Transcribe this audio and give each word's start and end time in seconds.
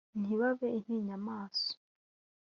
ntibabe 0.19 0.67
intinyamaso 0.79 1.71